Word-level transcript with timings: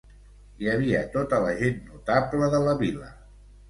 Hi 0.63 0.69
havia 0.71 1.03
tota 1.17 1.43
la 1.45 1.53
gent 1.61 1.79
notable 1.93 2.53
de 2.59 2.67
la 2.69 2.79
vila. 2.85 3.17